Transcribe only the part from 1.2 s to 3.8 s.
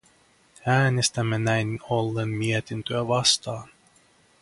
näin ollen mietintöä vastaan.